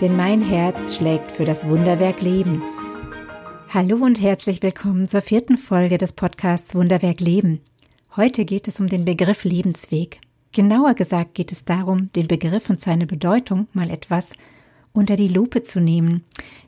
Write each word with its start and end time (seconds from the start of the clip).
denn 0.00 0.14
mein 0.14 0.42
Herz 0.42 0.96
schlägt 0.96 1.32
für 1.32 1.44
das 1.46 1.66
Wunderwerk 1.66 2.20
Leben. 2.20 2.62
Hallo 3.70 3.96
und 3.96 4.20
herzlich 4.20 4.62
willkommen 4.62 5.08
zur 5.08 5.22
vierten 5.22 5.56
Folge 5.56 5.96
des 5.96 6.12
Podcasts 6.12 6.74
Wunderwerk 6.74 7.20
Leben. 7.20 7.60
Heute 8.14 8.44
geht 8.44 8.68
es 8.68 8.78
um 8.78 8.88
den 8.88 9.06
Begriff 9.06 9.44
Lebensweg. 9.44 10.20
Genauer 10.52 10.94
gesagt 10.94 11.34
geht 11.34 11.50
es 11.50 11.64
darum, 11.64 12.12
den 12.12 12.28
Begriff 12.28 12.68
und 12.68 12.78
seine 12.78 13.06
Bedeutung 13.06 13.68
mal 13.72 13.90
etwas 13.90 14.34
unter 14.92 15.16
die 15.16 15.28
Lupe 15.28 15.62
zu 15.62 15.80
nehmen. 15.80 16.24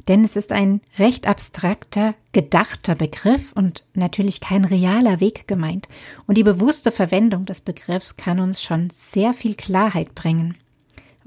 Denn 0.08 0.24
es 0.24 0.36
ist 0.36 0.52
ein 0.52 0.80
recht 0.98 1.26
abstrakter, 1.26 2.14
gedachter 2.32 2.94
Begriff 2.94 3.52
und 3.52 3.84
natürlich 3.94 4.40
kein 4.40 4.64
realer 4.64 5.20
Weg 5.20 5.46
gemeint. 5.46 5.86
Und 6.26 6.38
die 6.38 6.44
bewusste 6.44 6.92
Verwendung 6.92 7.44
des 7.44 7.60
Begriffs 7.60 8.16
kann 8.16 8.40
uns 8.40 8.62
schon 8.62 8.88
sehr 8.90 9.34
viel 9.34 9.54
Klarheit 9.54 10.14
bringen. 10.14 10.56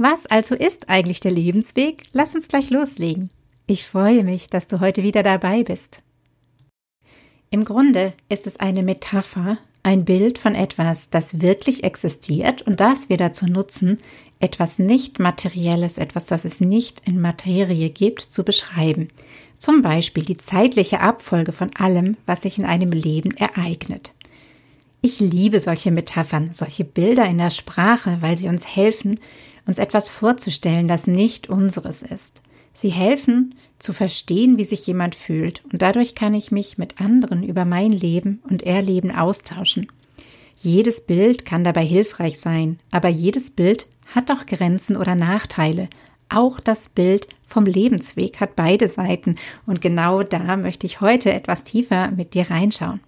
Was 0.03 0.25
also 0.25 0.55
ist 0.55 0.89
eigentlich 0.89 1.19
der 1.19 1.29
Lebensweg? 1.29 2.05
Lass 2.11 2.33
uns 2.33 2.47
gleich 2.47 2.71
loslegen. 2.71 3.29
Ich 3.67 3.85
freue 3.85 4.23
mich, 4.23 4.49
dass 4.49 4.65
du 4.65 4.79
heute 4.79 5.03
wieder 5.03 5.21
dabei 5.21 5.61
bist. 5.61 6.01
Im 7.51 7.65
Grunde 7.65 8.13
ist 8.27 8.47
es 8.47 8.59
eine 8.59 8.81
Metapher, 8.81 9.59
ein 9.83 10.03
Bild 10.03 10.39
von 10.39 10.55
etwas, 10.55 11.11
das 11.11 11.41
wirklich 11.41 11.83
existiert 11.83 12.63
und 12.63 12.79
das 12.79 13.09
wir 13.09 13.17
dazu 13.17 13.45
nutzen, 13.45 13.99
etwas 14.39 14.79
nicht 14.79 15.19
Materielles, 15.19 15.99
etwas, 15.99 16.25
das 16.25 16.45
es 16.45 16.59
nicht 16.59 17.03
in 17.05 17.21
Materie 17.21 17.91
gibt, 17.91 18.21
zu 18.21 18.43
beschreiben. 18.43 19.09
Zum 19.59 19.83
Beispiel 19.83 20.25
die 20.25 20.37
zeitliche 20.37 21.01
Abfolge 21.01 21.51
von 21.51 21.69
allem, 21.75 22.17
was 22.25 22.41
sich 22.41 22.57
in 22.57 22.65
einem 22.65 22.89
Leben 22.89 23.37
ereignet. 23.37 24.15
Ich 25.03 25.19
liebe 25.19 25.59
solche 25.59 25.91
Metaphern, 25.91 26.53
solche 26.53 26.85
Bilder 26.85 27.27
in 27.27 27.37
der 27.37 27.51
Sprache, 27.51 28.17
weil 28.21 28.37
sie 28.37 28.49
uns 28.49 28.65
helfen, 28.65 29.19
uns 29.65 29.79
etwas 29.79 30.09
vorzustellen, 30.09 30.87
das 30.87 31.07
nicht 31.07 31.49
unseres 31.49 32.01
ist. 32.01 32.41
Sie 32.73 32.89
helfen 32.89 33.55
zu 33.79 33.93
verstehen, 33.93 34.57
wie 34.57 34.63
sich 34.63 34.85
jemand 34.87 35.15
fühlt, 35.15 35.63
und 35.71 35.81
dadurch 35.81 36.15
kann 36.15 36.33
ich 36.33 36.51
mich 36.51 36.77
mit 36.77 37.01
anderen 37.01 37.43
über 37.43 37.65
mein 37.65 37.91
Leben 37.91 38.41
und 38.49 38.63
Erleben 38.63 39.11
austauschen. 39.11 39.87
Jedes 40.57 41.01
Bild 41.01 41.45
kann 41.45 41.63
dabei 41.63 41.83
hilfreich 41.83 42.39
sein, 42.39 42.79
aber 42.91 43.09
jedes 43.09 43.49
Bild 43.51 43.87
hat 44.13 44.29
auch 44.29 44.45
Grenzen 44.45 44.95
oder 44.95 45.15
Nachteile. 45.15 45.89
Auch 46.29 46.59
das 46.59 46.87
Bild 46.87 47.27
vom 47.43 47.65
Lebensweg 47.65 48.39
hat 48.39 48.55
beide 48.55 48.87
Seiten, 48.87 49.35
und 49.65 49.81
genau 49.81 50.23
da 50.23 50.55
möchte 50.57 50.85
ich 50.85 51.01
heute 51.01 51.33
etwas 51.33 51.63
tiefer 51.63 52.11
mit 52.11 52.33
dir 52.35 52.49
reinschauen. 52.49 53.01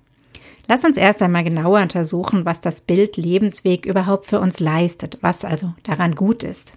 Lass 0.68 0.86
uns 0.86 0.98
erst 0.98 1.22
einmal 1.22 1.44
genauer 1.44 1.82
untersuchen, 1.82 2.46
was 2.46 2.62
das 2.62 2.82
Bild 2.82 3.18
Lebensweg 3.18 3.86
überhaupt 3.86 4.26
für 4.26 4.40
uns 4.40 4.60
leistet, 4.60 5.18
was 5.22 5.44
also 5.44 5.74
daran 5.84 6.16
gut 6.16 6.44
ist. 6.44 6.74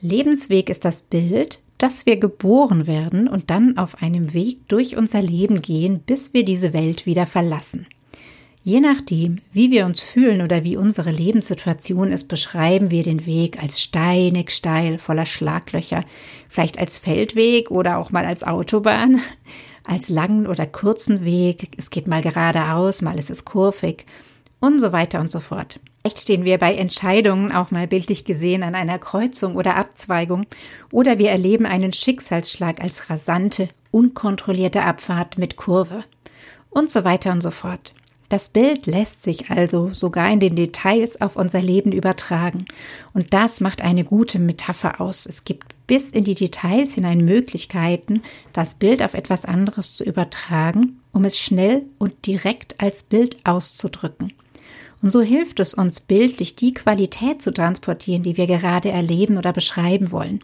Lebensweg 0.00 0.70
ist 0.70 0.84
das 0.84 1.02
Bild, 1.02 1.60
dass 1.78 2.06
wir 2.06 2.16
geboren 2.16 2.86
werden 2.86 3.28
und 3.28 3.50
dann 3.50 3.76
auf 3.76 4.02
einem 4.02 4.32
Weg 4.32 4.66
durch 4.68 4.96
unser 4.96 5.20
Leben 5.20 5.60
gehen, 5.60 6.00
bis 6.00 6.32
wir 6.32 6.44
diese 6.44 6.72
Welt 6.72 7.04
wieder 7.04 7.26
verlassen. 7.26 7.86
Je 8.64 8.80
nachdem, 8.80 9.38
wie 9.52 9.70
wir 9.70 9.86
uns 9.86 10.00
fühlen 10.00 10.42
oder 10.42 10.64
wie 10.64 10.76
unsere 10.76 11.12
Lebenssituation 11.12 12.10
ist, 12.10 12.24
beschreiben 12.24 12.90
wir 12.90 13.04
den 13.04 13.24
Weg 13.24 13.62
als 13.62 13.80
steinig, 13.80 14.50
steil, 14.50 14.98
voller 14.98 15.26
Schlaglöcher, 15.26 16.02
vielleicht 16.48 16.78
als 16.78 16.98
Feldweg 16.98 17.70
oder 17.70 17.98
auch 17.98 18.10
mal 18.10 18.24
als 18.24 18.42
Autobahn 18.42 19.20
als 19.86 20.08
langen 20.08 20.46
oder 20.46 20.66
kurzen 20.66 21.24
Weg. 21.24 21.70
Es 21.76 21.90
geht 21.90 22.06
mal 22.06 22.22
geradeaus, 22.22 23.02
mal 23.02 23.18
ist 23.18 23.30
es 23.30 23.44
kurvig 23.44 24.06
und 24.60 24.80
so 24.80 24.92
weiter 24.92 25.20
und 25.20 25.30
so 25.30 25.40
fort. 25.40 25.80
Vielleicht 26.00 26.20
stehen 26.20 26.44
wir 26.44 26.58
bei 26.58 26.74
Entscheidungen 26.74 27.52
auch 27.52 27.70
mal 27.70 27.86
bildlich 27.86 28.24
gesehen 28.24 28.62
an 28.62 28.74
einer 28.74 28.98
Kreuzung 28.98 29.56
oder 29.56 29.76
Abzweigung 29.76 30.46
oder 30.92 31.18
wir 31.18 31.30
erleben 31.30 31.66
einen 31.66 31.92
Schicksalsschlag 31.92 32.80
als 32.80 33.10
rasante, 33.10 33.68
unkontrollierte 33.90 34.82
Abfahrt 34.82 35.36
mit 35.36 35.56
Kurve 35.56 36.04
und 36.70 36.90
so 36.90 37.04
weiter 37.04 37.32
und 37.32 37.42
so 37.42 37.50
fort. 37.50 37.92
Das 38.28 38.48
Bild 38.48 38.86
lässt 38.86 39.22
sich 39.22 39.50
also 39.50 39.90
sogar 39.92 40.30
in 40.32 40.40
den 40.40 40.56
Details 40.56 41.20
auf 41.20 41.36
unser 41.36 41.60
Leben 41.60 41.92
übertragen. 41.92 42.64
Und 43.14 43.32
das 43.32 43.60
macht 43.60 43.82
eine 43.82 44.04
gute 44.04 44.38
Metapher 44.38 45.00
aus. 45.00 45.26
Es 45.26 45.44
gibt 45.44 45.74
bis 45.86 46.10
in 46.10 46.24
die 46.24 46.34
Details 46.34 46.94
hinein 46.94 47.24
Möglichkeiten, 47.24 48.22
das 48.52 48.74
Bild 48.74 49.02
auf 49.02 49.14
etwas 49.14 49.44
anderes 49.44 49.94
zu 49.94 50.04
übertragen, 50.04 51.00
um 51.12 51.24
es 51.24 51.38
schnell 51.38 51.84
und 51.98 52.26
direkt 52.26 52.80
als 52.82 53.04
Bild 53.04 53.38
auszudrücken. 53.44 54.32
Und 55.02 55.10
so 55.10 55.20
hilft 55.20 55.60
es 55.60 55.74
uns 55.74 56.00
bildlich, 56.00 56.56
die 56.56 56.74
Qualität 56.74 57.42
zu 57.42 57.52
transportieren, 57.52 58.24
die 58.24 58.36
wir 58.36 58.46
gerade 58.46 58.90
erleben 58.90 59.38
oder 59.38 59.52
beschreiben 59.52 60.10
wollen. 60.10 60.40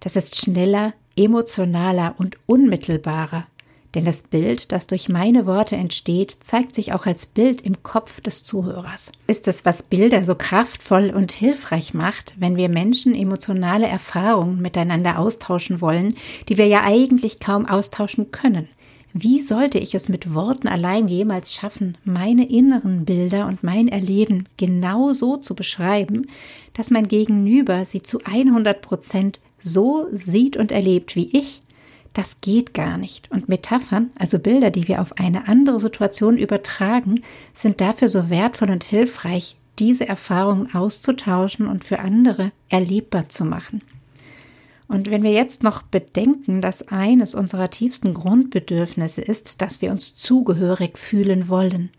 Das 0.00 0.16
ist 0.16 0.36
schneller, 0.36 0.92
emotionaler 1.16 2.14
und 2.18 2.36
unmittelbarer 2.44 3.46
denn 3.94 4.04
das 4.04 4.22
Bild, 4.22 4.72
das 4.72 4.86
durch 4.86 5.08
meine 5.08 5.46
Worte 5.46 5.76
entsteht, 5.76 6.36
zeigt 6.40 6.74
sich 6.74 6.92
auch 6.92 7.06
als 7.06 7.26
Bild 7.26 7.60
im 7.60 7.82
Kopf 7.82 8.20
des 8.20 8.42
Zuhörers. 8.42 9.12
Ist 9.26 9.48
es, 9.48 9.64
was 9.64 9.82
Bilder 9.82 10.24
so 10.24 10.34
kraftvoll 10.34 11.10
und 11.10 11.32
hilfreich 11.32 11.94
macht, 11.94 12.34
wenn 12.36 12.56
wir 12.56 12.68
Menschen 12.68 13.14
emotionale 13.14 13.86
Erfahrungen 13.86 14.60
miteinander 14.60 15.18
austauschen 15.18 15.80
wollen, 15.80 16.14
die 16.48 16.58
wir 16.58 16.66
ja 16.66 16.82
eigentlich 16.84 17.40
kaum 17.40 17.66
austauschen 17.66 18.30
können? 18.30 18.68
Wie 19.16 19.38
sollte 19.38 19.78
ich 19.78 19.94
es 19.94 20.08
mit 20.08 20.34
Worten 20.34 20.66
allein 20.66 21.06
jemals 21.06 21.54
schaffen, 21.54 21.96
meine 22.02 22.50
inneren 22.50 23.04
Bilder 23.04 23.46
und 23.46 23.62
mein 23.62 23.86
Erleben 23.86 24.48
genau 24.56 25.12
so 25.12 25.36
zu 25.36 25.54
beschreiben, 25.54 26.26
dass 26.72 26.90
mein 26.90 27.06
Gegenüber 27.06 27.84
sie 27.84 28.02
zu 28.02 28.18
100 28.24 28.82
Prozent 28.82 29.38
so 29.60 30.08
sieht 30.10 30.56
und 30.56 30.72
erlebt 30.72 31.14
wie 31.14 31.30
ich? 31.32 31.62
Das 32.14 32.40
geht 32.40 32.74
gar 32.74 32.96
nicht. 32.96 33.30
Und 33.30 33.48
Metaphern, 33.48 34.10
also 34.16 34.38
Bilder, 34.38 34.70
die 34.70 34.88
wir 34.88 35.02
auf 35.02 35.18
eine 35.18 35.48
andere 35.48 35.80
Situation 35.80 36.38
übertragen, 36.38 37.22
sind 37.52 37.80
dafür 37.80 38.08
so 38.08 38.30
wertvoll 38.30 38.70
und 38.70 38.84
hilfreich, 38.84 39.56
diese 39.80 40.08
Erfahrungen 40.08 40.72
auszutauschen 40.72 41.66
und 41.66 41.84
für 41.84 41.98
andere 41.98 42.52
erlebbar 42.68 43.28
zu 43.28 43.44
machen. 43.44 43.82
Und 44.86 45.10
wenn 45.10 45.24
wir 45.24 45.32
jetzt 45.32 45.64
noch 45.64 45.82
bedenken, 45.82 46.60
dass 46.60 46.86
eines 46.86 47.34
unserer 47.34 47.70
tiefsten 47.70 48.14
Grundbedürfnisse 48.14 49.22
ist, 49.22 49.60
dass 49.60 49.82
wir 49.82 49.90
uns 49.90 50.14
zugehörig 50.14 50.98
fühlen 50.98 51.48
wollen, 51.48 51.90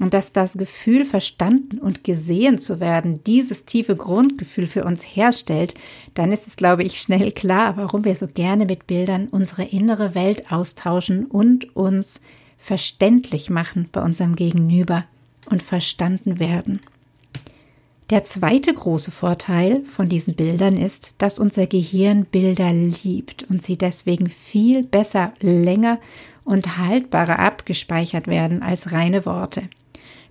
und 0.00 0.14
dass 0.14 0.32
das 0.32 0.54
Gefühl, 0.56 1.04
verstanden 1.04 1.78
und 1.78 2.04
gesehen 2.04 2.58
zu 2.58 2.78
werden, 2.78 3.22
dieses 3.24 3.64
tiefe 3.64 3.96
Grundgefühl 3.96 4.66
für 4.66 4.84
uns 4.84 5.02
herstellt, 5.02 5.74
dann 6.14 6.30
ist 6.30 6.46
es, 6.46 6.56
glaube 6.56 6.84
ich, 6.84 7.00
schnell 7.00 7.32
klar, 7.32 7.76
warum 7.76 8.04
wir 8.04 8.14
so 8.14 8.28
gerne 8.28 8.64
mit 8.64 8.86
Bildern 8.86 9.28
unsere 9.28 9.64
innere 9.64 10.14
Welt 10.14 10.52
austauschen 10.52 11.26
und 11.26 11.74
uns 11.76 12.20
verständlich 12.58 13.50
machen 13.50 13.88
bei 13.90 14.02
unserem 14.02 14.36
Gegenüber 14.36 15.04
und 15.50 15.62
verstanden 15.62 16.38
werden. 16.38 16.80
Der 18.10 18.24
zweite 18.24 18.72
große 18.72 19.10
Vorteil 19.10 19.84
von 19.84 20.08
diesen 20.08 20.34
Bildern 20.34 20.76
ist, 20.76 21.12
dass 21.18 21.38
unser 21.38 21.66
Gehirn 21.66 22.24
Bilder 22.24 22.72
liebt 22.72 23.44
und 23.50 23.62
sie 23.62 23.76
deswegen 23.76 24.30
viel 24.30 24.82
besser, 24.82 25.34
länger 25.40 25.98
und 26.44 26.78
haltbarer 26.78 27.38
abgespeichert 27.38 28.26
werden 28.26 28.62
als 28.62 28.92
reine 28.92 29.26
Worte. 29.26 29.64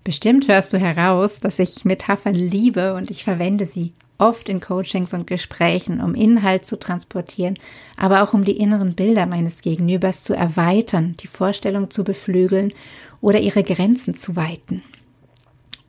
Bestimmt 0.08 0.48
hörst 0.48 0.72
du 0.72 0.78
heraus, 0.78 1.42
dass 1.42 1.60
ich 1.60 1.84
Metaphern 1.84 2.34
liebe 2.34 2.94
und 2.94 3.12
ich 3.12 3.26
verwende 3.26 3.66
sie 3.66 3.92
oft 4.18 4.48
in 4.48 4.62
Coachings 4.62 5.14
und 5.14 5.28
Gesprächen, 5.28 6.00
um 6.00 6.16
Inhalt 6.16 6.66
zu 6.66 6.80
transportieren, 6.80 7.60
aber 7.98 8.24
auch 8.24 8.34
um 8.34 8.46
die 8.46 8.56
inneren 8.56 8.96
Bilder 8.96 9.26
meines 9.26 9.60
Gegenübers 9.60 10.24
zu 10.24 10.34
erweitern, 10.34 11.18
die 11.20 11.28
Vorstellung 11.28 11.90
zu 11.90 12.06
beflügeln 12.06 12.72
oder 13.20 13.42
ihre 13.42 13.66
Grenzen 13.66 14.16
zu 14.16 14.38
weiten. 14.38 14.82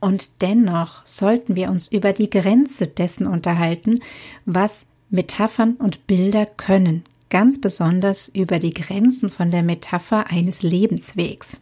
Und 0.01 0.41
dennoch 0.41 1.05
sollten 1.05 1.55
wir 1.55 1.69
uns 1.69 1.87
über 1.87 2.11
die 2.11 2.29
Grenze 2.29 2.87
dessen 2.87 3.25
unterhalten, 3.25 4.01
was 4.45 4.85
Metaphern 5.09 5.75
und 5.75 6.07
Bilder 6.07 6.45
können, 6.45 7.05
ganz 7.29 7.61
besonders 7.61 8.27
über 8.27 8.59
die 8.59 8.73
Grenzen 8.73 9.29
von 9.29 9.49
der 9.49 9.63
Metapher 9.63 10.29
eines 10.29 10.61
Lebenswegs. 10.61 11.61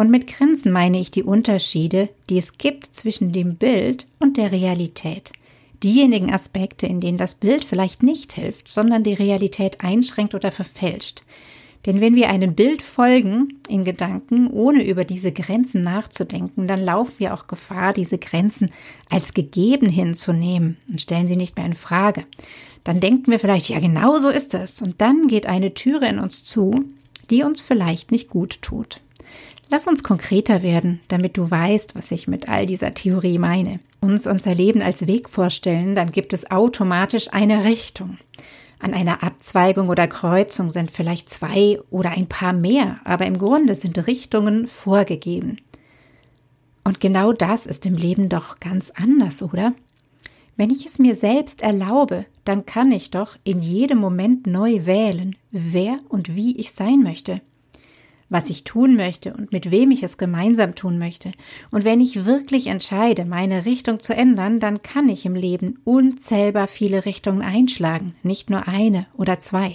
Und 0.00 0.10
mit 0.10 0.28
Grenzen 0.28 0.72
meine 0.72 0.98
ich 0.98 1.10
die 1.10 1.22
Unterschiede, 1.22 2.08
die 2.30 2.38
es 2.38 2.56
gibt 2.56 2.86
zwischen 2.86 3.32
dem 3.32 3.56
Bild 3.56 4.06
und 4.18 4.38
der 4.38 4.50
Realität. 4.50 5.30
diejenigen 5.82 6.32
Aspekte, 6.32 6.86
in 6.86 7.02
denen 7.02 7.18
das 7.18 7.34
Bild 7.34 7.66
vielleicht 7.66 8.02
nicht 8.02 8.32
hilft, 8.32 8.68
sondern 8.68 9.04
die 9.04 9.12
Realität 9.12 9.82
einschränkt 9.84 10.34
oder 10.34 10.52
verfälscht. 10.52 11.22
Denn 11.84 12.00
wenn 12.00 12.14
wir 12.14 12.30
einem 12.30 12.54
Bild 12.54 12.80
folgen 12.80 13.60
in 13.68 13.84
Gedanken, 13.84 14.48
ohne 14.48 14.82
über 14.86 15.04
diese 15.04 15.32
Grenzen 15.32 15.82
nachzudenken, 15.82 16.66
dann 16.66 16.82
laufen 16.82 17.16
wir 17.18 17.34
auch 17.34 17.46
Gefahr, 17.46 17.92
diese 17.92 18.16
Grenzen 18.16 18.70
als 19.10 19.34
gegeben 19.34 19.90
hinzunehmen 19.90 20.78
und 20.88 21.02
stellen 21.02 21.26
sie 21.26 21.36
nicht 21.36 21.58
mehr 21.58 21.66
in 21.66 21.74
Frage. 21.74 22.24
Dann 22.84 23.00
denken 23.00 23.30
wir 23.30 23.38
vielleicht, 23.38 23.68
ja, 23.68 23.80
genau 23.80 24.18
so 24.18 24.30
ist 24.30 24.54
es. 24.54 24.80
Und 24.80 25.02
dann 25.02 25.26
geht 25.26 25.44
eine 25.44 25.74
Türe 25.74 26.08
in 26.08 26.18
uns 26.18 26.42
zu, 26.42 26.86
die 27.28 27.42
uns 27.42 27.60
vielleicht 27.60 28.10
nicht 28.10 28.30
gut 28.30 28.62
tut. 28.62 29.02
Lass 29.72 29.86
uns 29.86 30.02
konkreter 30.02 30.64
werden, 30.64 30.98
damit 31.06 31.36
du 31.36 31.48
weißt, 31.48 31.94
was 31.94 32.10
ich 32.10 32.26
mit 32.26 32.48
all 32.48 32.66
dieser 32.66 32.92
Theorie 32.92 33.38
meine. 33.38 33.78
Uns 34.00 34.26
unser 34.26 34.52
Leben 34.52 34.82
als 34.82 35.06
Weg 35.06 35.30
vorstellen, 35.30 35.94
dann 35.94 36.10
gibt 36.10 36.32
es 36.32 36.50
automatisch 36.50 37.32
eine 37.32 37.62
Richtung. 37.62 38.18
An 38.80 38.94
einer 38.94 39.22
Abzweigung 39.22 39.88
oder 39.88 40.08
Kreuzung 40.08 40.70
sind 40.70 40.90
vielleicht 40.90 41.30
zwei 41.30 41.78
oder 41.90 42.10
ein 42.10 42.26
paar 42.26 42.52
mehr, 42.52 42.98
aber 43.04 43.26
im 43.26 43.38
Grunde 43.38 43.76
sind 43.76 44.08
Richtungen 44.08 44.66
vorgegeben. 44.66 45.58
Und 46.82 46.98
genau 46.98 47.32
das 47.32 47.64
ist 47.64 47.86
im 47.86 47.94
Leben 47.94 48.28
doch 48.28 48.58
ganz 48.58 48.90
anders, 48.90 49.40
oder? 49.40 49.74
Wenn 50.56 50.70
ich 50.70 50.84
es 50.84 50.98
mir 50.98 51.14
selbst 51.14 51.62
erlaube, 51.62 52.26
dann 52.44 52.66
kann 52.66 52.90
ich 52.90 53.12
doch 53.12 53.36
in 53.44 53.60
jedem 53.60 53.98
Moment 53.98 54.48
neu 54.48 54.84
wählen, 54.84 55.36
wer 55.52 56.00
und 56.08 56.34
wie 56.34 56.56
ich 56.58 56.72
sein 56.72 57.04
möchte 57.04 57.40
was 58.30 58.48
ich 58.48 58.64
tun 58.64 58.96
möchte 58.96 59.34
und 59.34 59.52
mit 59.52 59.70
wem 59.70 59.90
ich 59.90 60.02
es 60.02 60.16
gemeinsam 60.16 60.74
tun 60.74 60.98
möchte. 60.98 61.32
Und 61.70 61.84
wenn 61.84 62.00
ich 62.00 62.24
wirklich 62.24 62.68
entscheide, 62.68 63.26
meine 63.26 63.66
Richtung 63.66 64.00
zu 64.00 64.14
ändern, 64.14 64.60
dann 64.60 64.82
kann 64.82 65.08
ich 65.08 65.26
im 65.26 65.34
Leben 65.34 65.80
unzählbar 65.84 66.68
viele 66.68 67.04
Richtungen 67.04 67.42
einschlagen, 67.42 68.14
nicht 68.22 68.48
nur 68.48 68.68
eine 68.68 69.06
oder 69.14 69.40
zwei. 69.40 69.74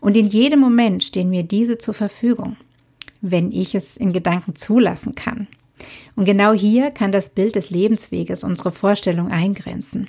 Und 0.00 0.16
in 0.16 0.26
jedem 0.26 0.60
Moment 0.60 1.04
stehen 1.04 1.30
mir 1.30 1.44
diese 1.44 1.78
zur 1.78 1.94
Verfügung, 1.94 2.56
wenn 3.22 3.52
ich 3.52 3.74
es 3.74 3.96
in 3.96 4.12
Gedanken 4.12 4.54
zulassen 4.54 5.14
kann. 5.14 5.46
Und 6.16 6.24
genau 6.24 6.52
hier 6.52 6.90
kann 6.90 7.12
das 7.12 7.30
Bild 7.30 7.54
des 7.54 7.70
Lebensweges 7.70 8.44
unsere 8.44 8.72
Vorstellung 8.72 9.28
eingrenzen. 9.28 10.08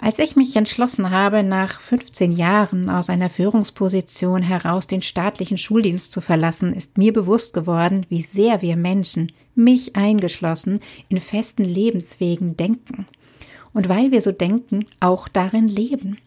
Als 0.00 0.20
ich 0.20 0.36
mich 0.36 0.54
entschlossen 0.54 1.10
habe, 1.10 1.42
nach 1.42 1.80
15 1.80 2.30
Jahren 2.30 2.88
aus 2.88 3.10
einer 3.10 3.30
Führungsposition 3.30 4.42
heraus 4.42 4.86
den 4.86 5.02
staatlichen 5.02 5.58
Schuldienst 5.58 6.12
zu 6.12 6.20
verlassen, 6.20 6.72
ist 6.72 6.96
mir 6.96 7.12
bewusst 7.12 7.52
geworden, 7.52 8.06
wie 8.08 8.22
sehr 8.22 8.62
wir 8.62 8.76
Menschen, 8.76 9.32
mich 9.56 9.96
eingeschlossen, 9.96 10.78
in 11.08 11.20
festen 11.20 11.64
Lebenswegen 11.64 12.56
denken. 12.56 13.06
Und 13.74 13.88
weil 13.88 14.12
wir 14.12 14.22
so 14.22 14.30
denken, 14.30 14.86
auch 15.00 15.26
darin 15.26 15.66
leben. 15.66 16.18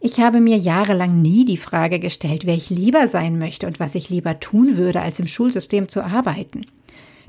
Ich 0.00 0.18
habe 0.18 0.40
mir 0.40 0.56
jahrelang 0.56 1.22
nie 1.22 1.44
die 1.44 1.56
Frage 1.56 2.00
gestellt, 2.00 2.46
wer 2.46 2.56
ich 2.56 2.68
lieber 2.68 3.06
sein 3.06 3.38
möchte 3.38 3.68
und 3.68 3.78
was 3.78 3.94
ich 3.94 4.10
lieber 4.10 4.40
tun 4.40 4.76
würde, 4.76 5.02
als 5.02 5.20
im 5.20 5.28
Schulsystem 5.28 5.88
zu 5.88 6.04
arbeiten. 6.04 6.62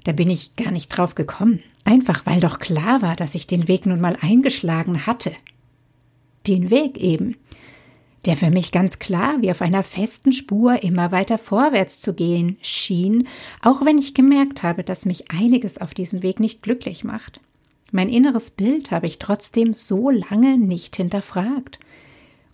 Da 0.04 0.14
bin 0.14 0.32
ich 0.32 0.56
gar 0.56 0.72
nicht 0.72 0.90
drauf 0.90 1.14
gekommen, 1.14 1.62
einfach 1.86 2.26
weil 2.26 2.40
doch 2.40 2.58
klar 2.58 3.04
war, 3.04 3.16
dass 3.16 3.36
ich 3.36 3.46
den 3.46 3.68
Weg 3.68 3.86
nun 3.86 4.02
mal 4.02 4.18
eingeschlagen 4.20 5.06
hatte 5.06 5.32
den 6.50 6.70
Weg 6.70 6.98
eben, 6.98 7.36
der 8.26 8.36
für 8.36 8.52
mich 8.52 8.72
ganz 8.72 9.00
klar 9.00 9.38
wie 9.42 9.52
auf 9.52 9.62
einer 9.62 9.84
festen 9.84 10.34
Spur 10.34 10.84
immer 10.84 11.12
weiter 11.12 11.38
vorwärts 11.38 12.02
zu 12.02 12.14
gehen 12.14 12.58
schien, 12.62 13.28
auch 13.62 13.86
wenn 13.86 13.98
ich 13.98 14.14
gemerkt 14.14 14.64
habe, 14.64 14.84
dass 14.84 15.06
mich 15.06 15.32
einiges 15.32 15.78
auf 15.78 15.94
diesem 15.94 16.22
Weg 16.22 16.40
nicht 16.40 16.62
glücklich 16.62 17.04
macht. 17.04 17.40
Mein 17.92 18.10
inneres 18.10 18.52
Bild 18.52 18.92
habe 18.92 19.08
ich 19.08 19.20
trotzdem 19.20 19.74
so 19.74 20.10
lange 20.10 20.58
nicht 20.58 20.96
hinterfragt. 20.98 21.80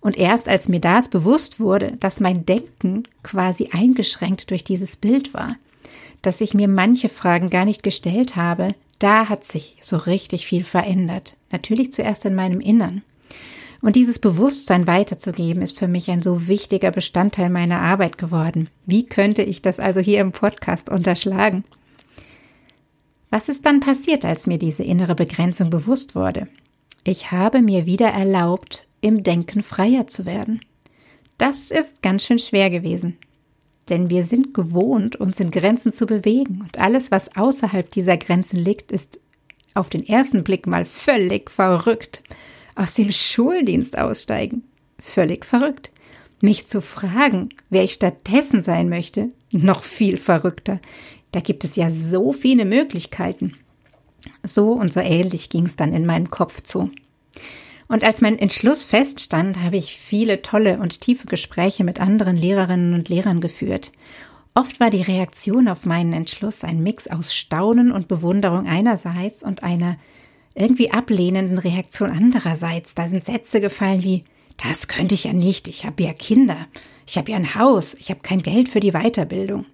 Und 0.00 0.16
erst 0.16 0.48
als 0.48 0.68
mir 0.68 0.80
das 0.80 1.08
bewusst 1.08 1.58
wurde, 1.58 1.96
dass 1.98 2.20
mein 2.20 2.46
Denken 2.46 3.02
quasi 3.22 3.70
eingeschränkt 3.72 4.50
durch 4.50 4.62
dieses 4.62 4.96
Bild 4.96 5.34
war, 5.34 5.56
dass 6.22 6.40
ich 6.40 6.54
mir 6.54 6.68
manche 6.68 7.08
Fragen 7.08 7.50
gar 7.50 7.64
nicht 7.64 7.82
gestellt 7.82 8.36
habe, 8.36 8.74
da 8.98 9.28
hat 9.28 9.44
sich 9.44 9.76
so 9.80 9.96
richtig 9.96 10.46
viel 10.46 10.64
verändert. 10.64 11.36
Natürlich 11.50 11.92
zuerst 11.92 12.24
in 12.24 12.34
meinem 12.34 12.60
Innern. 12.60 13.02
Und 13.82 13.96
dieses 13.96 14.18
Bewusstsein 14.18 14.86
weiterzugeben, 14.86 15.62
ist 15.62 15.78
für 15.78 15.88
mich 15.88 16.10
ein 16.10 16.22
so 16.22 16.48
wichtiger 16.48 16.90
Bestandteil 16.90 17.50
meiner 17.50 17.80
Arbeit 17.80 18.18
geworden. 18.18 18.68
Wie 18.86 19.06
könnte 19.06 19.42
ich 19.42 19.62
das 19.62 19.78
also 19.78 20.00
hier 20.00 20.20
im 20.20 20.32
Podcast 20.32 20.90
unterschlagen? 20.90 21.64
Was 23.30 23.48
ist 23.48 23.66
dann 23.66 23.80
passiert, 23.80 24.24
als 24.24 24.46
mir 24.46 24.58
diese 24.58 24.82
innere 24.82 25.14
Begrenzung 25.14 25.70
bewusst 25.70 26.14
wurde? 26.14 26.48
Ich 27.04 27.32
habe 27.32 27.60
mir 27.60 27.86
wieder 27.86 28.08
erlaubt, 28.08 28.86
im 29.00 29.22
Denken 29.22 29.62
freier 29.62 30.06
zu 30.06 30.24
werden. 30.26 30.60
Das 31.38 31.70
ist 31.70 32.02
ganz 32.02 32.24
schön 32.24 32.38
schwer 32.38 32.70
gewesen. 32.70 33.18
Denn 33.88 34.10
wir 34.10 34.24
sind 34.24 34.54
gewohnt, 34.54 35.16
uns 35.16 35.38
in 35.38 35.50
Grenzen 35.50 35.92
zu 35.92 36.06
bewegen 36.06 36.62
und 36.62 36.80
alles, 36.80 37.10
was 37.10 37.36
außerhalb 37.36 37.90
dieser 37.90 38.16
Grenzen 38.16 38.56
liegt, 38.56 38.90
ist 38.90 39.20
auf 39.74 39.90
den 39.90 40.04
ersten 40.04 40.42
Blick 40.42 40.66
mal 40.66 40.84
völlig 40.84 41.50
verrückt 41.50 42.22
aus 42.76 42.94
dem 42.94 43.10
Schuldienst 43.10 43.98
aussteigen. 43.98 44.62
Völlig 45.00 45.44
verrückt. 45.44 45.90
Mich 46.40 46.66
zu 46.66 46.80
fragen, 46.80 47.48
wer 47.70 47.82
ich 47.82 47.94
stattdessen 47.94 48.62
sein 48.62 48.88
möchte, 48.88 49.30
noch 49.50 49.82
viel 49.82 50.18
verrückter. 50.18 50.80
Da 51.32 51.40
gibt 51.40 51.64
es 51.64 51.76
ja 51.76 51.90
so 51.90 52.32
viele 52.32 52.64
Möglichkeiten. 52.64 53.54
So 54.42 54.72
und 54.72 54.92
so 54.92 55.00
ähnlich 55.00 55.50
ging 55.50 55.66
es 55.66 55.76
dann 55.76 55.92
in 55.92 56.06
meinem 56.06 56.30
Kopf 56.30 56.62
zu. 56.62 56.90
Und 57.88 58.04
als 58.04 58.20
mein 58.20 58.38
Entschluss 58.38 58.84
feststand, 58.84 59.62
habe 59.62 59.76
ich 59.76 59.96
viele 59.96 60.42
tolle 60.42 60.78
und 60.78 61.00
tiefe 61.00 61.26
Gespräche 61.26 61.84
mit 61.84 62.00
anderen 62.00 62.36
Lehrerinnen 62.36 62.94
und 62.94 63.08
Lehrern 63.08 63.40
geführt. 63.40 63.92
Oft 64.54 64.80
war 64.80 64.90
die 64.90 65.02
Reaktion 65.02 65.68
auf 65.68 65.84
meinen 65.84 66.12
Entschluss 66.12 66.64
ein 66.64 66.82
Mix 66.82 67.08
aus 67.08 67.34
Staunen 67.34 67.92
und 67.92 68.08
Bewunderung 68.08 68.66
einerseits 68.66 69.42
und 69.42 69.62
einer 69.62 69.98
irgendwie 70.56 70.90
ablehnenden 70.90 71.58
Reaktion 71.58 72.10
andererseits. 72.10 72.94
Da 72.94 73.08
sind 73.08 73.22
Sätze 73.22 73.60
gefallen 73.60 74.02
wie, 74.02 74.24
das 74.56 74.88
könnte 74.88 75.14
ich 75.14 75.24
ja 75.24 75.32
nicht, 75.32 75.68
ich 75.68 75.84
habe 75.84 76.02
ja 76.02 76.12
Kinder, 76.12 76.56
ich 77.06 77.18
habe 77.18 77.30
ja 77.30 77.36
ein 77.36 77.54
Haus, 77.54 77.94
ich 77.94 78.10
habe 78.10 78.20
kein 78.20 78.42
Geld 78.42 78.68
für 78.68 78.80
die 78.80 78.92
Weiterbildung. 78.92 79.66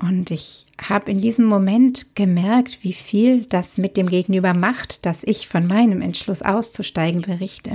Und 0.00 0.30
ich 0.30 0.64
habe 0.80 1.10
in 1.10 1.20
diesem 1.20 1.46
Moment 1.46 2.14
gemerkt, 2.14 2.84
wie 2.84 2.92
viel 2.92 3.46
das 3.46 3.78
mit 3.78 3.96
dem 3.96 4.08
Gegenüber 4.08 4.54
macht, 4.54 5.04
dass 5.04 5.24
ich 5.24 5.48
von 5.48 5.66
meinem 5.66 6.02
Entschluss 6.02 6.42
auszusteigen 6.42 7.22
berichte. 7.22 7.72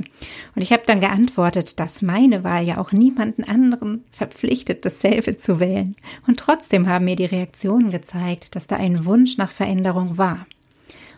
Und 0.55 0.61
ich 0.61 0.71
habe 0.71 0.83
dann 0.85 1.01
geantwortet, 1.01 1.81
dass 1.81 2.01
meine 2.01 2.45
Wahl 2.45 2.65
ja 2.65 2.77
auch 2.77 2.93
niemanden 2.93 3.43
anderen 3.43 4.05
verpflichtet, 4.09 4.85
dasselbe 4.85 5.35
zu 5.35 5.59
wählen. 5.59 5.97
Und 6.25 6.39
trotzdem 6.39 6.87
haben 6.87 7.05
mir 7.05 7.17
die 7.17 7.25
Reaktionen 7.25 7.91
gezeigt, 7.91 8.55
dass 8.55 8.67
da 8.67 8.77
ein 8.77 9.05
Wunsch 9.05 9.35
nach 9.35 9.51
Veränderung 9.51 10.17
war 10.17 10.45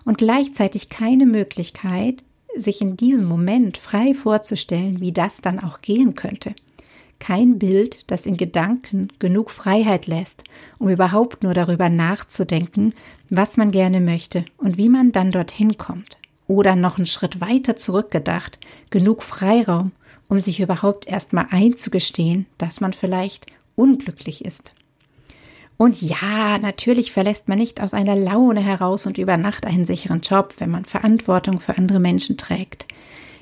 und 0.05 0.17
gleichzeitig 0.17 0.89
keine 0.89 1.25
Möglichkeit, 1.25 2.23
sich 2.55 2.79
in 2.79 2.95
diesem 2.95 3.27
Moment 3.27 3.77
frei 3.77 4.13
vorzustellen, 4.13 5.01
wie 5.01 5.11
das 5.11 5.41
dann 5.41 5.59
auch 5.59 5.81
gehen 5.81 6.15
könnte. 6.15 6.55
Kein 7.19 7.59
Bild, 7.59 8.03
das 8.07 8.25
in 8.25 8.37
Gedanken 8.37 9.07
genug 9.19 9.49
Freiheit 9.49 10.07
lässt, 10.07 10.43
um 10.79 10.89
überhaupt 10.89 11.43
nur 11.43 11.53
darüber 11.53 11.89
nachzudenken, 11.89 12.93
was 13.29 13.57
man 13.57 13.71
gerne 13.71 14.01
möchte 14.01 14.45
und 14.57 14.77
wie 14.77 14.89
man 14.89 15.11
dann 15.11 15.31
dorthin 15.31 15.77
kommt. 15.77 16.17
Oder 16.47 16.75
noch 16.75 16.97
einen 16.97 17.05
Schritt 17.05 17.41
weiter 17.41 17.75
zurückgedacht, 17.75 18.59
genug 18.89 19.23
Freiraum, 19.23 19.91
um 20.27 20.39
sich 20.39 20.59
überhaupt 20.59 21.07
erstmal 21.07 21.47
einzugestehen, 21.49 22.45
dass 22.57 22.81
man 22.81 22.93
vielleicht 22.93 23.47
unglücklich 23.75 24.45
ist. 24.45 24.73
Und 25.77 26.01
ja, 26.01 26.57
natürlich 26.57 27.11
verlässt 27.11 27.47
man 27.47 27.57
nicht 27.57 27.81
aus 27.81 27.93
einer 27.93 28.15
Laune 28.15 28.61
heraus 28.61 29.05
und 29.05 29.17
über 29.17 29.37
Nacht 29.37 29.65
einen 29.65 29.85
sicheren 29.85 30.21
Job, 30.21 30.55
wenn 30.57 30.69
man 30.69 30.85
Verantwortung 30.85 31.59
für 31.59 31.77
andere 31.77 31.99
Menschen 31.99 32.37
trägt. 32.37 32.85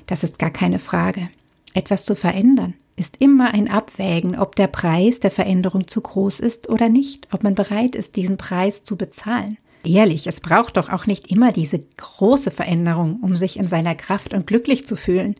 Das 0.06 0.24
ist 0.24 0.38
gar 0.38 0.50
keine 0.50 0.78
Frage. 0.78 1.28
Etwas 1.74 2.04
zu 2.04 2.16
verändern 2.16 2.74
ist 2.96 3.20
immer 3.20 3.52
ein 3.52 3.68
Abwägen, 3.70 4.38
ob 4.38 4.56
der 4.56 4.68
Preis 4.68 5.20
der 5.20 5.30
Veränderung 5.30 5.88
zu 5.88 6.00
groß 6.00 6.40
ist 6.40 6.68
oder 6.68 6.88
nicht, 6.88 7.28
ob 7.32 7.42
man 7.42 7.54
bereit 7.54 7.94
ist, 7.94 8.16
diesen 8.16 8.36
Preis 8.36 8.84
zu 8.84 8.96
bezahlen. 8.96 9.58
Ehrlich, 9.84 10.26
es 10.26 10.40
braucht 10.40 10.76
doch 10.76 10.88
auch 10.88 11.06
nicht 11.06 11.30
immer 11.30 11.52
diese 11.52 11.80
große 11.96 12.50
Veränderung, 12.50 13.18
um 13.20 13.36
sich 13.36 13.58
in 13.58 13.66
seiner 13.66 13.94
Kraft 13.94 14.32
und 14.32 14.46
glücklich 14.46 14.86
zu 14.86 14.96
fühlen. 14.96 15.36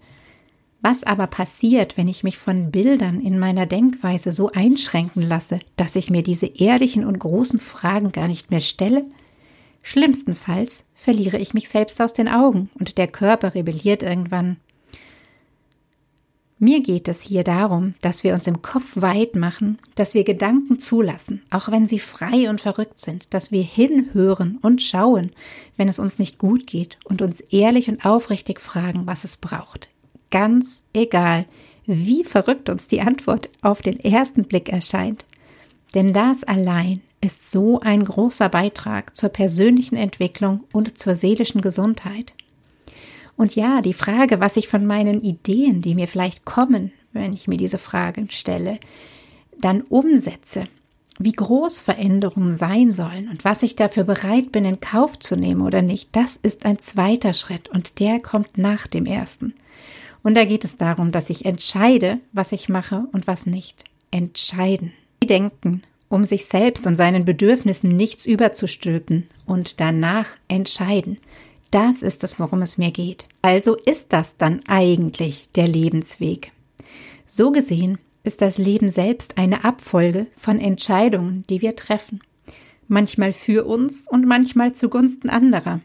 Was 0.86 1.02
aber 1.02 1.28
passiert, 1.28 1.96
wenn 1.96 2.08
ich 2.08 2.24
mich 2.24 2.36
von 2.36 2.70
Bildern 2.70 3.18
in 3.18 3.38
meiner 3.38 3.64
Denkweise 3.64 4.32
so 4.32 4.50
einschränken 4.52 5.22
lasse, 5.22 5.60
dass 5.76 5.96
ich 5.96 6.10
mir 6.10 6.22
diese 6.22 6.44
ehrlichen 6.44 7.06
und 7.06 7.18
großen 7.18 7.58
Fragen 7.58 8.12
gar 8.12 8.28
nicht 8.28 8.50
mehr 8.50 8.60
stelle? 8.60 9.06
Schlimmstenfalls 9.82 10.84
verliere 10.94 11.38
ich 11.38 11.54
mich 11.54 11.70
selbst 11.70 12.02
aus 12.02 12.12
den 12.12 12.28
Augen 12.28 12.68
und 12.78 12.98
der 12.98 13.06
Körper 13.06 13.54
rebelliert 13.54 14.02
irgendwann. 14.02 14.58
Mir 16.58 16.82
geht 16.82 17.08
es 17.08 17.22
hier 17.22 17.44
darum, 17.44 17.94
dass 18.02 18.22
wir 18.22 18.34
uns 18.34 18.46
im 18.46 18.60
Kopf 18.60 19.00
weit 19.00 19.36
machen, 19.36 19.78
dass 19.94 20.12
wir 20.12 20.24
Gedanken 20.24 20.78
zulassen, 20.78 21.40
auch 21.48 21.70
wenn 21.70 21.88
sie 21.88 21.98
frei 21.98 22.50
und 22.50 22.60
verrückt 22.60 23.00
sind, 23.00 23.32
dass 23.32 23.50
wir 23.50 23.62
hinhören 23.62 24.58
und 24.60 24.82
schauen, 24.82 25.30
wenn 25.78 25.88
es 25.88 25.98
uns 25.98 26.18
nicht 26.18 26.36
gut 26.36 26.66
geht 26.66 26.98
und 27.04 27.22
uns 27.22 27.40
ehrlich 27.40 27.88
und 27.88 28.04
aufrichtig 28.04 28.60
fragen, 28.60 29.06
was 29.06 29.24
es 29.24 29.38
braucht. 29.38 29.88
Ganz 30.34 30.82
egal, 30.92 31.44
wie 31.86 32.24
verrückt 32.24 32.68
uns 32.68 32.88
die 32.88 33.00
Antwort 33.00 33.50
auf 33.62 33.82
den 33.82 34.00
ersten 34.00 34.42
Blick 34.42 34.68
erscheint. 34.68 35.24
Denn 35.94 36.12
das 36.12 36.42
allein 36.42 37.02
ist 37.20 37.52
so 37.52 37.78
ein 37.78 38.04
großer 38.04 38.48
Beitrag 38.48 39.14
zur 39.14 39.28
persönlichen 39.28 39.94
Entwicklung 39.94 40.64
und 40.72 40.98
zur 40.98 41.14
seelischen 41.14 41.60
Gesundheit. 41.60 42.32
Und 43.36 43.54
ja, 43.54 43.80
die 43.80 43.92
Frage, 43.92 44.40
was 44.40 44.56
ich 44.56 44.66
von 44.66 44.86
meinen 44.86 45.22
Ideen, 45.22 45.82
die 45.82 45.94
mir 45.94 46.08
vielleicht 46.08 46.44
kommen, 46.44 46.90
wenn 47.12 47.32
ich 47.32 47.46
mir 47.46 47.56
diese 47.56 47.78
Fragen 47.78 48.28
stelle, 48.28 48.80
dann 49.60 49.82
umsetze, 49.82 50.64
wie 51.20 51.30
groß 51.30 51.78
Veränderungen 51.78 52.56
sein 52.56 52.90
sollen 52.90 53.28
und 53.28 53.44
was 53.44 53.62
ich 53.62 53.76
dafür 53.76 54.02
bereit 54.02 54.50
bin, 54.50 54.64
in 54.64 54.80
Kauf 54.80 55.16
zu 55.16 55.36
nehmen 55.36 55.60
oder 55.60 55.80
nicht, 55.80 56.08
das 56.10 56.34
ist 56.34 56.66
ein 56.66 56.80
zweiter 56.80 57.34
Schritt 57.34 57.68
und 57.68 58.00
der 58.00 58.18
kommt 58.18 58.58
nach 58.58 58.88
dem 58.88 59.06
ersten. 59.06 59.54
Und 60.24 60.34
da 60.34 60.44
geht 60.44 60.64
es 60.64 60.76
darum, 60.76 61.12
dass 61.12 61.30
ich 61.30 61.44
entscheide, 61.44 62.18
was 62.32 62.50
ich 62.50 62.68
mache 62.68 63.06
und 63.12 63.28
was 63.28 63.46
nicht. 63.46 63.84
Entscheiden. 64.10 64.92
Denken, 65.22 65.82
um 66.08 66.24
sich 66.24 66.46
selbst 66.46 66.86
und 66.86 66.96
seinen 66.96 67.24
Bedürfnissen 67.24 67.90
nichts 67.90 68.26
überzustülpen 68.26 69.26
und 69.46 69.80
danach 69.80 70.28
entscheiden. 70.48 71.18
Das 71.70 72.02
ist 72.02 72.24
es, 72.24 72.40
worum 72.40 72.62
es 72.62 72.78
mir 72.78 72.90
geht. 72.90 73.26
Also 73.42 73.76
ist 73.76 74.12
das 74.12 74.36
dann 74.36 74.60
eigentlich 74.66 75.48
der 75.56 75.68
Lebensweg. 75.68 76.52
So 77.26 77.50
gesehen 77.52 77.98
ist 78.22 78.40
das 78.40 78.58
Leben 78.58 78.88
selbst 78.88 79.36
eine 79.36 79.64
Abfolge 79.64 80.26
von 80.36 80.58
Entscheidungen, 80.58 81.44
die 81.50 81.60
wir 81.60 81.76
treffen. 81.76 82.20
Manchmal 82.88 83.32
für 83.32 83.66
uns 83.66 84.08
und 84.08 84.26
manchmal 84.26 84.72
zugunsten 84.72 85.28
anderer. 85.28 85.80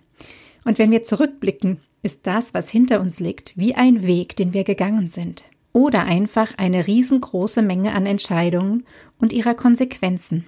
Und 0.64 0.78
wenn 0.78 0.92
wir 0.92 1.04
zurückblicken, 1.04 1.82
ist 2.02 2.22
das, 2.24 2.54
was 2.54 2.70
hinter 2.70 3.02
uns 3.02 3.20
liegt, 3.20 3.58
wie 3.58 3.76
ein 3.76 4.06
Weg, 4.06 4.36
den 4.36 4.54
wir 4.54 4.64
gegangen 4.64 5.08
sind. 5.08 5.44
Oder 5.74 6.04
einfach 6.04 6.58
eine 6.58 6.88
riesengroße 6.88 7.62
Menge 7.62 7.94
an 7.94 8.06
Entscheidungen 8.06 8.86
und 9.20 9.34
ihrer 9.34 9.54
Konsequenzen. 9.54 10.46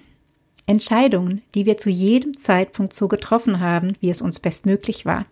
Entscheidungen, 0.66 1.42
die 1.54 1.66
wir 1.66 1.76
zu 1.76 1.90
jedem 1.90 2.36
Zeitpunkt 2.36 2.94
so 2.94 3.08
getroffen 3.08 3.60
haben, 3.60 3.94
wie 4.00 4.10
es 4.10 4.22
uns 4.22 4.40
bestmöglich 4.40 5.04
war. 5.04 5.26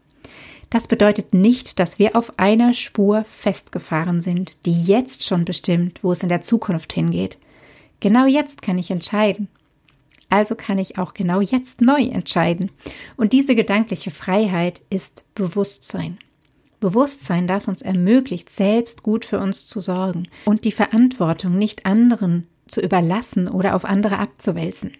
Das 0.70 0.86
bedeutet 0.86 1.34
nicht, 1.34 1.80
dass 1.80 1.98
wir 1.98 2.14
auf 2.14 2.38
einer 2.38 2.72
Spur 2.72 3.24
festgefahren 3.24 4.20
sind, 4.20 4.56
die 4.66 4.84
jetzt 4.84 5.24
schon 5.24 5.44
bestimmt, 5.44 5.98
wo 6.02 6.12
es 6.12 6.22
in 6.22 6.28
der 6.28 6.42
Zukunft 6.42 6.92
hingeht. 6.92 7.38
Genau 7.98 8.26
jetzt 8.26 8.62
kann 8.62 8.78
ich 8.78 8.90
entscheiden. 8.90 9.48
Also 10.30 10.54
kann 10.54 10.78
ich 10.78 10.96
auch 10.96 11.12
genau 11.12 11.40
jetzt 11.40 11.80
neu 11.80 12.02
entscheiden. 12.02 12.70
Und 13.16 13.32
diese 13.32 13.54
gedankliche 13.54 14.10
Freiheit 14.10 14.80
ist 14.88 15.24
Bewusstsein. 15.34 16.18
Bewusstsein, 16.78 17.46
das 17.46 17.68
uns 17.68 17.82
ermöglicht, 17.82 18.48
selbst 18.48 19.02
gut 19.02 19.24
für 19.26 19.38
uns 19.38 19.66
zu 19.66 19.80
sorgen 19.80 20.28
und 20.46 20.64
die 20.64 20.72
Verantwortung 20.72 21.58
nicht 21.58 21.84
anderen 21.84 22.46
zu 22.66 22.80
überlassen 22.80 23.48
oder 23.48 23.74
auf 23.74 23.84
andere 23.84 24.18
abzuwälzen. 24.18 24.92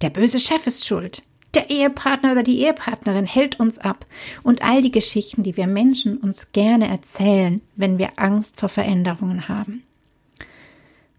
Der 0.00 0.10
böse 0.10 0.40
Chef 0.40 0.66
ist 0.66 0.86
schuld. 0.86 1.22
Der 1.54 1.68
Ehepartner 1.68 2.32
oder 2.32 2.42
die 2.42 2.60
Ehepartnerin 2.60 3.26
hält 3.26 3.58
uns 3.58 3.78
ab. 3.78 4.06
Und 4.42 4.62
all 4.62 4.82
die 4.82 4.92
Geschichten, 4.92 5.42
die 5.42 5.56
wir 5.56 5.66
Menschen 5.66 6.16
uns 6.16 6.52
gerne 6.52 6.88
erzählen, 6.88 7.60
wenn 7.76 7.98
wir 7.98 8.10
Angst 8.16 8.58
vor 8.58 8.68
Veränderungen 8.68 9.48
haben. 9.48 9.82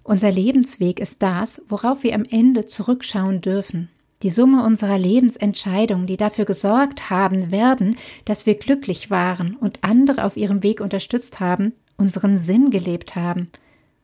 Unser 0.03 0.31
Lebensweg 0.31 0.99
ist 0.99 1.21
das, 1.21 1.61
worauf 1.67 2.03
wir 2.03 2.15
am 2.15 2.23
Ende 2.23 2.65
zurückschauen 2.65 3.41
dürfen. 3.41 3.89
Die 4.23 4.29
Summe 4.29 4.63
unserer 4.63 4.97
Lebensentscheidungen, 4.97 6.05
die 6.05 6.17
dafür 6.17 6.45
gesorgt 6.45 7.09
haben 7.09 7.51
werden, 7.51 7.97
dass 8.25 8.45
wir 8.45 8.55
glücklich 8.55 9.09
waren 9.09 9.55
und 9.55 9.79
andere 9.83 10.25
auf 10.25 10.37
ihrem 10.37 10.63
Weg 10.63 10.79
unterstützt 10.79 11.39
haben, 11.39 11.73
unseren 11.97 12.37
Sinn 12.37 12.69
gelebt 12.69 13.15
haben 13.15 13.49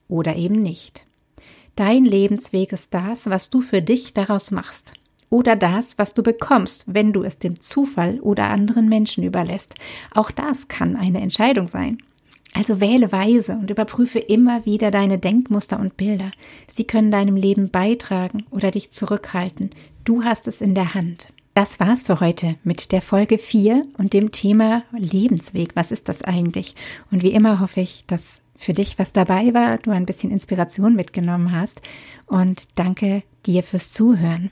oder 0.07 0.35
eben 0.35 0.61
nicht. 0.61 1.05
Dein 1.75 2.05
Lebensweg 2.05 2.73
ist 2.73 2.93
das, 2.93 3.29
was 3.29 3.49
du 3.49 3.61
für 3.61 3.81
dich 3.81 4.13
daraus 4.13 4.49
machst. 4.49 4.93
Oder 5.29 5.55
das, 5.55 5.97
was 5.97 6.13
du 6.13 6.23
bekommst, 6.23 6.85
wenn 6.87 7.11
du 7.11 7.23
es 7.23 7.37
dem 7.37 7.59
Zufall 7.59 8.19
oder 8.21 8.45
anderen 8.45 8.87
Menschen 8.87 9.23
überlässt. 9.23 9.75
Auch 10.13 10.31
das 10.31 10.67
kann 10.69 10.95
eine 10.95 11.21
Entscheidung 11.21 11.67
sein. 11.67 11.97
Also 12.57 12.81
wähle 12.81 13.11
weise 13.11 13.53
und 13.53 13.69
überprüfe 13.69 14.17
immer 14.17 14.65
wieder 14.65 14.89
deine 14.89 15.19
Denkmuster 15.19 15.79
und 15.79 15.95
Bilder. 15.95 16.31
Sie 16.67 16.85
können 16.85 17.11
deinem 17.11 17.35
Leben 17.35 17.69
beitragen 17.69 18.47
oder 18.49 18.71
dich 18.71 18.89
zurückhalten. 18.89 19.69
Du 20.05 20.23
hast 20.23 20.47
es 20.47 20.59
in 20.59 20.73
der 20.73 20.95
Hand. 20.95 21.27
Das 21.53 21.79
war's 21.79 22.01
für 22.01 22.19
heute 22.19 22.55
mit 22.63 22.91
der 22.91 23.03
Folge 23.03 23.37
4 23.37 23.85
und 23.99 24.13
dem 24.13 24.31
Thema 24.31 24.81
Lebensweg. 24.91 25.75
Was 25.75 25.91
ist 25.91 26.09
das 26.09 26.23
eigentlich? 26.23 26.73
Und 27.11 27.21
wie 27.21 27.31
immer 27.31 27.59
hoffe 27.59 27.81
ich, 27.81 28.05
dass 28.07 28.41
für 28.55 28.73
dich 28.73 28.97
was 28.97 29.13
dabei 29.13 29.53
war, 29.53 29.77
du 29.77 29.91
ein 29.91 30.07
bisschen 30.07 30.31
Inspiration 30.31 30.95
mitgenommen 30.95 31.51
hast 31.51 31.81
und 32.25 32.63
danke 32.73 33.21
dir 33.45 33.61
fürs 33.61 33.91
Zuhören. 33.91 34.49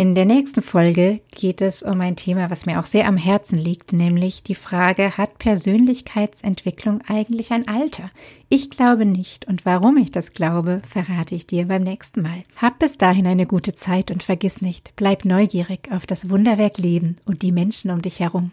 In 0.00 0.14
der 0.14 0.24
nächsten 0.24 0.62
Folge 0.62 1.20
geht 1.30 1.60
es 1.60 1.82
um 1.82 2.00
ein 2.00 2.16
Thema, 2.16 2.48
was 2.48 2.64
mir 2.64 2.80
auch 2.80 2.86
sehr 2.86 3.06
am 3.06 3.18
Herzen 3.18 3.58
liegt, 3.58 3.92
nämlich 3.92 4.42
die 4.42 4.54
Frage, 4.54 5.18
hat 5.18 5.38
Persönlichkeitsentwicklung 5.38 7.02
eigentlich 7.06 7.50
ein 7.50 7.68
Alter? 7.68 8.10
Ich 8.48 8.70
glaube 8.70 9.04
nicht 9.04 9.46
und 9.46 9.66
warum 9.66 9.98
ich 9.98 10.10
das 10.10 10.32
glaube, 10.32 10.80
verrate 10.88 11.34
ich 11.34 11.46
dir 11.46 11.68
beim 11.68 11.82
nächsten 11.82 12.22
Mal. 12.22 12.44
Hab 12.56 12.78
bis 12.78 12.96
dahin 12.96 13.26
eine 13.26 13.44
gute 13.44 13.74
Zeit 13.74 14.10
und 14.10 14.22
vergiss 14.22 14.62
nicht, 14.62 14.94
bleib 14.96 15.26
neugierig 15.26 15.90
auf 15.92 16.06
das 16.06 16.30
Wunderwerk 16.30 16.78
Leben 16.78 17.16
und 17.26 17.42
die 17.42 17.52
Menschen 17.52 17.90
um 17.90 18.00
dich 18.00 18.20
herum. 18.20 18.52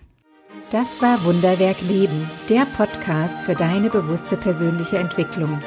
Das 0.69 1.01
war 1.01 1.23
Wunderwerk 1.23 1.81
Leben, 1.87 2.29
der 2.49 2.65
Podcast 2.75 3.45
für 3.45 3.55
deine 3.55 3.89
bewusste 3.89 4.35
persönliche 4.35 4.97
Entwicklung. 4.97 5.61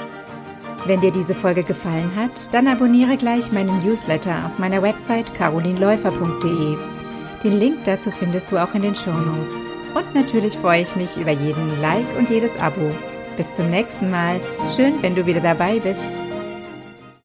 Wenn 0.86 1.00
dir 1.00 1.10
diese 1.10 1.34
Folge 1.34 1.62
gefallen 1.62 2.10
hat, 2.16 2.52
dann 2.52 2.66
abonniere 2.66 3.16
gleich 3.16 3.52
meinen 3.52 3.84
Newsletter 3.84 4.46
auf 4.46 4.58
meiner 4.58 4.82
Website 4.82 5.34
carolinläufer.de. 5.34 6.76
Den 7.44 7.58
Link 7.58 7.84
dazu 7.84 8.10
findest 8.10 8.50
du 8.50 8.58
auch 8.58 8.74
in 8.74 8.82
den 8.82 8.94
Show 8.94 9.12
Notes. 9.12 9.56
Und 9.94 10.14
natürlich 10.14 10.56
freue 10.56 10.82
ich 10.82 10.96
mich 10.96 11.16
über 11.16 11.32
jeden 11.32 11.80
Like 11.80 12.06
und 12.18 12.30
jedes 12.30 12.56
Abo. 12.58 12.92
Bis 13.36 13.52
zum 13.52 13.68
nächsten 13.68 14.10
Mal. 14.10 14.40
Schön, 14.74 15.02
wenn 15.02 15.14
du 15.14 15.26
wieder 15.26 15.40
dabei 15.40 15.80
bist. 15.80 16.00